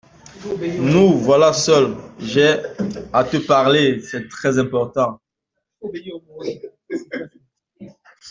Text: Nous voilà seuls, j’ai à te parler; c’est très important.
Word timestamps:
Nous 0.79 1.13
voilà 1.19 1.53
seuls, 1.53 1.95
j’ai 2.17 2.55
à 3.13 3.23
te 3.23 3.37
parler; 3.37 4.01
c’est 4.01 4.27
très 4.29 4.57
important. 4.57 5.21